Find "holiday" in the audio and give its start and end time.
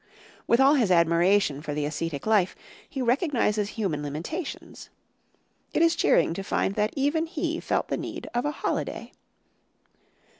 8.51-9.11